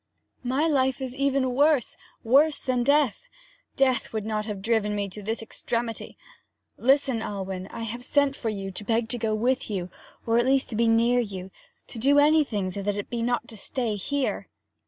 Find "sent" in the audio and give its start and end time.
8.03-8.35